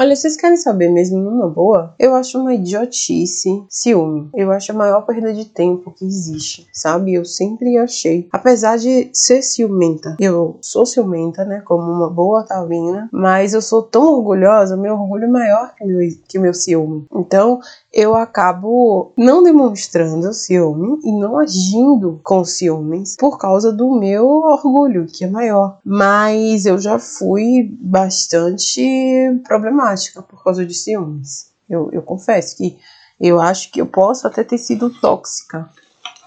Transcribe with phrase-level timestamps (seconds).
[0.00, 1.94] Olha, vocês querem saber mesmo numa boa?
[1.98, 4.30] Eu acho uma idiotice ciúme.
[4.34, 7.12] Eu acho a maior perda de tempo que existe, sabe?
[7.12, 8.26] Eu sempre achei.
[8.32, 11.60] Apesar de ser ciumenta, eu sou ciumenta, né?
[11.66, 15.98] Como uma boa taurina, mas eu sou tão orgulhosa, meu orgulho é maior que meu,
[16.26, 17.04] que meu ciúme.
[17.14, 17.60] Então,
[17.92, 25.04] eu acabo não demonstrando ciúme e não agindo com ciúmes por causa do meu orgulho,
[25.04, 25.76] que é maior.
[25.84, 28.80] Mas eu já fui bastante
[29.46, 29.89] problemática
[30.22, 31.50] por causa de ciúmes.
[31.68, 32.78] Eu, eu confesso que
[33.20, 35.68] eu acho que eu posso até ter sido tóxica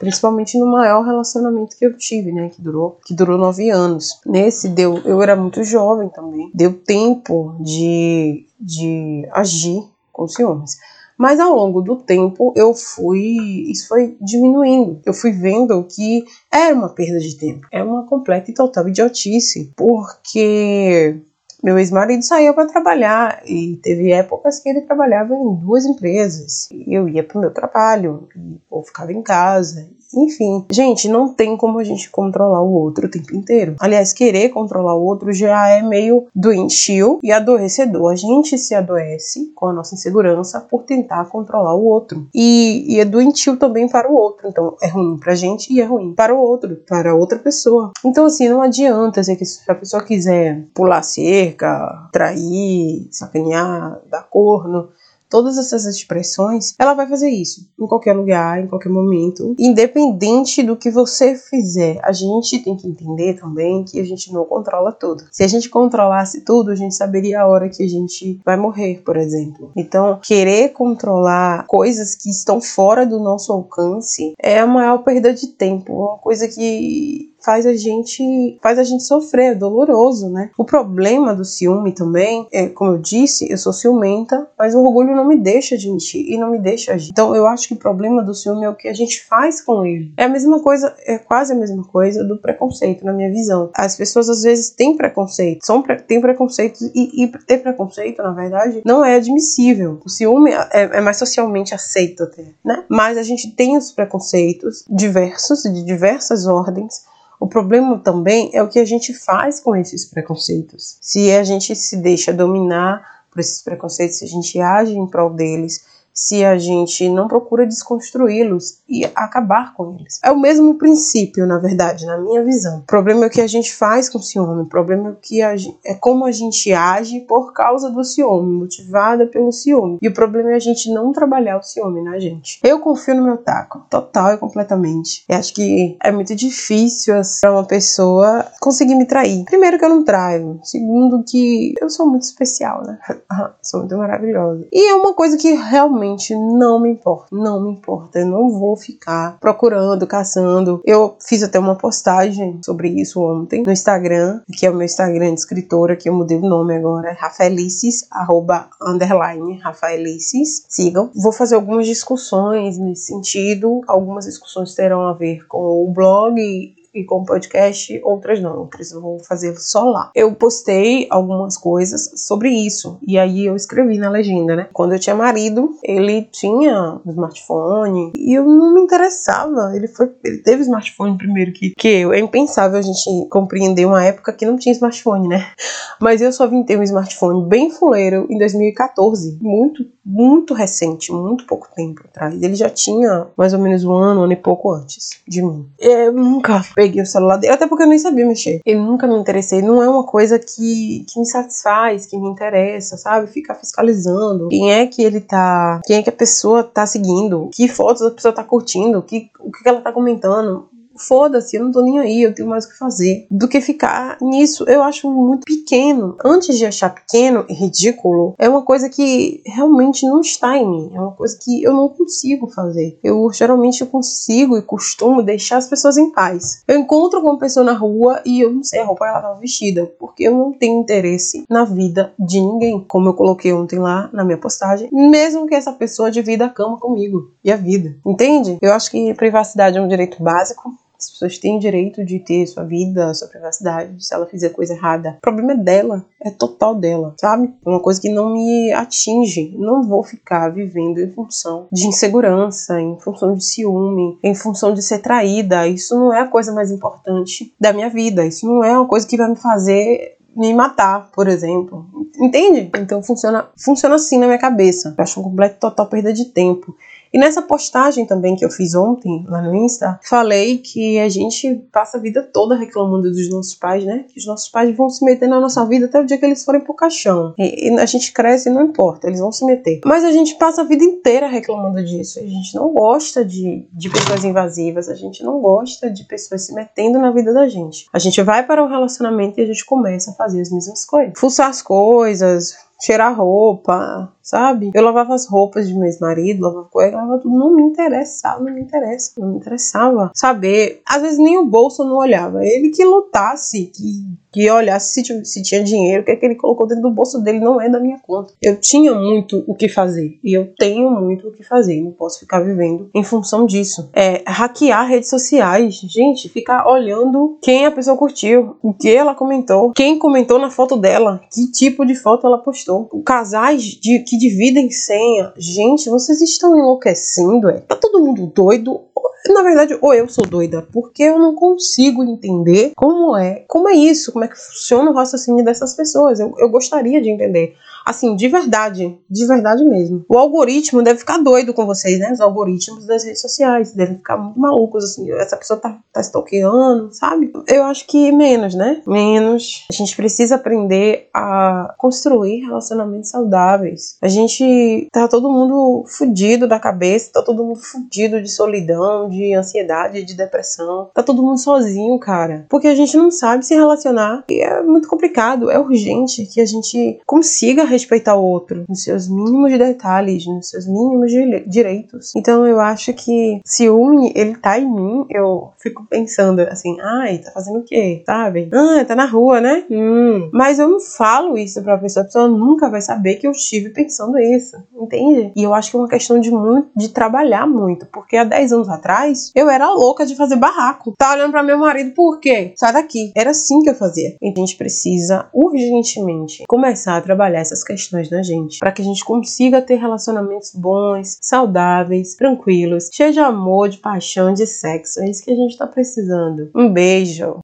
[0.04, 4.20] principalmente no maior relacionamento que eu tive, né, que durou, que durou nove anos.
[4.26, 10.78] Nesse deu, eu era muito jovem também, deu tempo de, de agir com ciúmes.
[11.18, 15.00] Mas ao longo do tempo eu fui, isso foi diminuindo.
[15.06, 19.72] Eu fui vendo que era uma perda de tempo, é uma completa e total idiotice,
[19.76, 21.22] porque
[21.64, 26.68] meu ex-marido saía para trabalhar e teve épocas que ele trabalhava em duas empresas.
[26.86, 28.28] Eu ia para o meu trabalho,
[28.70, 33.10] ou ficava em casa, enfim, gente, não tem como a gente controlar o outro o
[33.10, 33.76] tempo inteiro.
[33.80, 38.12] Aliás, querer controlar o outro já é meio doentio e adoecedor.
[38.12, 42.28] A gente se adoece com a nossa insegurança por tentar controlar o outro.
[42.34, 44.48] E, e é doentio também para o outro.
[44.48, 47.92] Então, é ruim pra gente e é ruim para o outro, para outra pessoa.
[48.06, 49.32] Então, assim, não adianta se
[49.68, 54.90] a pessoa quiser pular cerca, trair, sacanear, dar corno
[55.34, 60.78] todas essas expressões, ela vai fazer isso em qualquer lugar, em qualquer momento, independente do
[60.78, 61.98] que você fizer.
[62.04, 65.24] A gente tem que entender também que a gente não controla tudo.
[65.32, 69.02] Se a gente controlasse tudo, a gente saberia a hora que a gente vai morrer,
[69.04, 69.72] por exemplo.
[69.76, 75.48] Então, querer controlar coisas que estão fora do nosso alcance é a maior perda de
[75.48, 80.50] tempo, uma coisa que faz a gente faz a gente sofrer, é doloroso, né?
[80.58, 85.16] O problema do ciúme também é, como eu disse, eu sou ciumenta, mas o orgulho
[85.16, 87.12] não me deixa admitir e não me deixa agir.
[87.12, 89.86] Então eu acho que o problema do ciúme é o que a gente faz com
[89.86, 90.14] ele.
[90.18, 93.70] É a mesma coisa, é quase a mesma coisa do preconceito, na minha visão.
[93.74, 98.82] As pessoas às vezes têm preconceito, são têm preconceitos e, e ter preconceito, na verdade,
[98.86, 100.00] não é admissível.
[100.06, 102.84] O ciúme é, é mais socialmente aceito até, né?
[102.88, 107.04] Mas a gente tem os preconceitos diversos, de diversas ordens,
[107.44, 110.98] o problema também é o que a gente faz com esses preconceitos.
[111.02, 115.30] Se a gente se deixa dominar por esses preconceitos, se a gente age em prol
[115.30, 115.84] deles,
[116.14, 120.20] se a gente não procura desconstruí-los e acabar com eles.
[120.24, 122.80] É o mesmo princípio, na verdade, na minha visão.
[122.80, 125.16] O problema é o que a gente faz com o ciúme, o problema é, o
[125.16, 129.98] que a, é como a gente age por causa do ciúme, motivada pelo ciúme.
[130.02, 132.60] E o problema é a gente não trabalhar o ciúme na gente.
[132.64, 135.24] Eu confio no meu taco, total e completamente.
[135.28, 139.44] Eu acho que é muito difícil para uma pessoa conseguir me trair.
[139.46, 143.00] Primeiro que eu não traio, segundo que eu sou muito especial, né?
[143.62, 144.68] sou muito maravilhosa.
[144.72, 148.20] E é uma coisa que realmente realmente não me importa, não me importa.
[148.20, 150.82] Eu não vou ficar procurando, caçando.
[150.84, 155.34] Eu fiz até uma postagem sobre isso ontem no Instagram, que é o meu Instagram
[155.34, 160.66] de escritora, que eu mudei o nome agora, Rafaelices, arroba, underline, Rafaelices.
[160.68, 161.10] Sigam.
[161.16, 163.82] Vou fazer algumas discussões nesse sentido.
[163.88, 169.02] Algumas discussões terão a ver com o blog e com podcast, outras não, outras eu
[169.02, 170.12] vou fazer só lá.
[170.14, 174.68] Eu postei algumas coisas sobre isso e aí eu escrevi na legenda, né?
[174.72, 179.76] Quando eu tinha marido, ele tinha smartphone e eu não me interessava.
[179.76, 182.14] Ele foi, ele teve smartphone primeiro que, que eu.
[182.14, 185.52] É impensável a gente compreender uma época que não tinha smartphone, né?
[186.00, 191.46] Mas eu só vim ter um smartphone bem fuleiro em 2014, muito, muito recente, muito
[191.46, 192.42] pouco tempo atrás.
[192.42, 195.68] Ele já tinha mais ou menos um ano, ano e pouco antes de mim.
[195.80, 198.60] Eu nunca peguei o celular dele, até porque eu nem sabia mexer.
[198.66, 202.98] Ele nunca me interessei, não é uma coisa que, que me satisfaz, que me interessa,
[202.98, 203.28] sabe?
[203.28, 207.70] Ficar fiscalizando quem é que ele tá, quem é que a pessoa tá seguindo, que
[207.70, 210.68] fotos a pessoa tá curtindo, que, o que ela tá comentando
[210.98, 214.18] foda-se, eu não tô nem aí, eu tenho mais o que fazer, do que ficar
[214.22, 214.64] nisso.
[214.68, 216.16] Eu acho muito pequeno.
[216.24, 220.92] Antes de achar pequeno e ridículo, é uma coisa que realmente não está em mim,
[220.94, 222.98] é uma coisa que eu não consigo fazer.
[223.04, 226.64] Eu geralmente consigo e costumo deixar as pessoas em paz.
[226.68, 229.40] Eu encontro uma pessoa na rua e eu não sei a roupa que ela tava
[229.40, 234.10] vestida, porque eu não tenho interesse na vida de ninguém, como eu coloquei ontem lá
[234.14, 237.96] na minha postagem, mesmo que essa pessoa divida a cama comigo e a vida.
[238.06, 238.58] Entende?
[238.62, 242.64] Eu acho que privacidade é um direito básico as pessoas têm direito de ter sua
[242.64, 245.18] vida, sua privacidade, se ela fizer coisa errada.
[245.18, 247.54] O problema é dela, é total dela, sabe?
[247.66, 249.56] É uma coisa que não me atinge.
[249.58, 254.82] Não vou ficar vivendo em função de insegurança, em função de ciúme, em função de
[254.82, 255.68] ser traída.
[255.68, 258.26] Isso não é a coisa mais importante da minha vida.
[258.26, 261.86] Isso não é uma coisa que vai me fazer me matar, por exemplo.
[262.20, 262.72] Entende?
[262.76, 264.94] Então funciona, funciona assim na minha cabeça.
[264.98, 266.76] Eu acho um completo total perda de tempo.
[267.14, 271.54] E nessa postagem também que eu fiz ontem lá no Insta, falei que a gente
[271.72, 274.06] passa a vida toda reclamando dos nossos pais, né?
[274.12, 276.44] Que os nossos pais vão se meter na nossa vida até o dia que eles
[276.44, 277.36] forem pro caixão.
[277.38, 279.82] E, e a gente cresce e não importa, eles vão se meter.
[279.86, 282.20] Mas a gente passa a vida inteira reclamando disso.
[282.20, 286.54] A gente não gosta de, de pessoas invasivas, a gente não gosta de pessoas se
[286.54, 287.86] metendo na vida da gente.
[287.94, 291.14] A gente vai para um relacionamento e a gente começa a fazer as mesmas coisas.
[291.16, 294.72] Fuçar as coisas, cheirar roupa, sabe?
[294.74, 297.38] Eu lavava as roupas de meu ex-marido, lavava cueca, lavava tudo.
[297.38, 299.12] Não me interessava, não me interessa.
[299.18, 300.82] Não me interessava saber.
[300.88, 302.44] Às vezes nem o bolso não olhava.
[302.46, 306.36] Ele que lutasse, que, que olhasse se, se tinha dinheiro, o que é que ele
[306.36, 308.34] colocou dentro do bolso dele não é da minha conta.
[308.42, 310.18] Eu tinha muito o que fazer.
[310.24, 311.82] E eu tenho muito o que fazer.
[311.82, 313.90] Não posso ficar vivendo em função disso.
[313.94, 315.76] É, hackear redes sociais.
[315.76, 320.78] Gente, ficar olhando quem a pessoa curtiu, o que ela comentou, quem comentou na foto
[320.78, 322.86] dela, que tipo de foto ela postou.
[323.06, 325.34] Casais de que dividem senha.
[325.38, 327.60] Gente, vocês estão enlouquecendo, é?
[327.60, 328.82] Tá todo mundo doido?
[329.30, 333.74] Na verdade, ou eu sou doida, porque eu não consigo entender como é, como é
[333.74, 336.20] isso, como é que funciona o raciocínio dessas pessoas.
[336.20, 337.56] Eu, eu gostaria de entender.
[337.86, 340.06] Assim, de verdade, de verdade mesmo.
[340.08, 342.12] O algoritmo deve ficar doido com vocês, né?
[342.14, 345.12] Os algoritmos das redes sociais devem ficar muito malucos, assim.
[345.12, 347.32] Essa pessoa tá, tá stalkeando, sabe?
[347.48, 348.82] Eu acho que menos, né?
[348.88, 349.66] Menos.
[349.70, 353.98] A gente precisa aprender a construir relacionamentos saudáveis.
[354.02, 359.34] A gente tá todo mundo fudido da cabeça, tá todo mundo fudido de solidão, de
[359.34, 360.90] ansiedade, de depressão.
[360.94, 362.46] Tá todo mundo sozinho, cara.
[362.50, 364.24] Porque a gente não sabe se relacionar.
[364.30, 365.50] E é muito complicado.
[365.50, 370.68] É urgente que a gente consiga respeitar o outro nos seus mínimos detalhes, nos seus
[370.68, 371.12] mínimos
[371.48, 372.14] direitos.
[372.16, 377.32] Então eu acho que ciúme, ele tá em mim, eu fico pensando assim, ai, tá
[377.32, 378.04] fazendo o quê?
[378.06, 378.50] Sabe?
[378.54, 379.64] Ah, tá na rua, né?
[379.70, 380.30] Hum.
[380.34, 383.70] Mas eu não falo isso pra pessoa, a pessoa nunca vai saber que eu estive
[383.70, 385.32] pensando isso, entende?
[385.36, 388.54] E eu acho que é uma questão de muito, de trabalhar muito, porque há 10
[388.54, 388.70] anos
[389.04, 390.94] atrás eu era louca de fazer barraco.
[390.98, 392.54] Tá olhando para meu marido, por quê?
[392.58, 393.12] Sai daqui.
[393.16, 394.16] Era assim que eu fazia.
[394.22, 398.86] E a gente precisa urgentemente começar a trabalhar essas questões na gente, para que a
[398.86, 405.02] gente consiga ter relacionamentos bons, saudáveis, tranquilos, cheios de amor, de paixão, de sexo.
[405.02, 406.50] É isso que a gente tá precisando.
[406.56, 407.40] Um beijo.